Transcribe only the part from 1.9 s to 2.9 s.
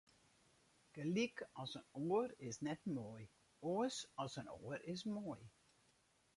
oar is net